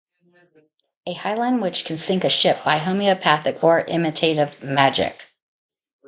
A 1.05 1.13
Highland 1.13 1.61
witch 1.61 1.85
can 1.85 1.99
sink 1.99 2.23
a 2.23 2.29
ship 2.31 2.63
by 2.65 2.77
homeopathic 2.79 3.63
or 3.63 3.81
imitative 3.85 4.63
magic. 4.63 5.29